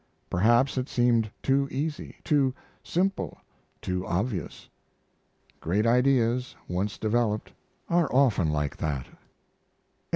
Perhaps 0.31 0.79
it 0.79 0.89
seemed 0.89 1.29
too 1.43 1.67
easy, 1.69 2.15
too 2.23 2.55
simple, 2.83 3.37
too 3.83 4.03
obvious. 4.07 4.67
Great 5.59 5.85
ideas, 5.85 6.55
once 6.67 6.97
developed, 6.97 7.53
are 7.87 8.09
often 8.11 8.49
like 8.49 8.77
that. 8.77 9.05
CCV. 9.05 9.17